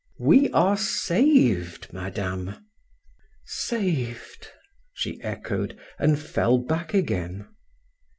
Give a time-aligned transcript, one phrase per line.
[0.19, 2.55] "We are saved, madame!"
[3.45, 4.47] "Saved!"
[4.93, 7.47] she echoed, and fell back again.